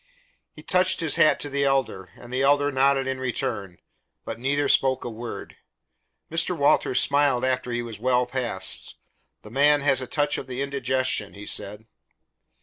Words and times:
He 0.51 0.63
touched 0.63 0.99
his 0.99 1.13
hat 1.17 1.39
to 1.41 1.47
the 1.51 1.63
Elder, 1.63 2.09
and 2.15 2.33
the 2.33 2.41
Elder 2.41 2.71
nodded 2.71 3.05
in 3.05 3.19
return, 3.19 3.77
but 4.25 4.39
neither 4.39 4.67
spoke 4.67 5.05
a 5.05 5.11
word. 5.11 5.57
Mr. 6.31 6.57
Walters 6.57 6.99
smiled 6.99 7.45
after 7.45 7.69
he 7.71 7.83
was 7.83 7.99
well 7.99 8.25
past. 8.25 8.95
"The 9.43 9.51
man 9.51 9.81
has 9.81 10.01
a 10.01 10.07
touch 10.07 10.39
of 10.39 10.47
the 10.47 10.63
indigestion," 10.63 11.35
he 11.35 11.45
said. 11.45 11.85